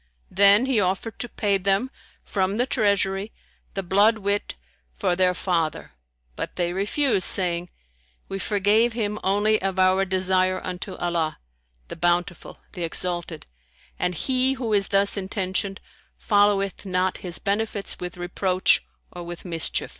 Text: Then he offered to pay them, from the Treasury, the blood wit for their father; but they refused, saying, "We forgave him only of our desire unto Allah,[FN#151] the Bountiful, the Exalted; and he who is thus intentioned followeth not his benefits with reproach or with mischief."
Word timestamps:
Then 0.31 0.65
he 0.65 0.79
offered 0.79 1.19
to 1.19 1.29
pay 1.29 1.59
them, 1.59 1.91
from 2.23 2.57
the 2.57 2.65
Treasury, 2.65 3.31
the 3.75 3.83
blood 3.83 4.17
wit 4.17 4.55
for 4.97 5.15
their 5.15 5.35
father; 5.35 5.91
but 6.35 6.55
they 6.55 6.73
refused, 6.73 7.27
saying, 7.27 7.69
"We 8.27 8.39
forgave 8.39 8.93
him 8.93 9.19
only 9.23 9.61
of 9.61 9.77
our 9.77 10.03
desire 10.05 10.59
unto 10.65 10.95
Allah,[FN#151] 10.95 11.87
the 11.89 11.95
Bountiful, 11.97 12.57
the 12.73 12.83
Exalted; 12.83 13.45
and 13.99 14.15
he 14.15 14.53
who 14.53 14.73
is 14.73 14.87
thus 14.87 15.17
intentioned 15.17 15.79
followeth 16.17 16.83
not 16.83 17.19
his 17.19 17.37
benefits 17.37 17.99
with 17.99 18.17
reproach 18.17 18.83
or 19.11 19.21
with 19.21 19.45
mischief." 19.45 19.89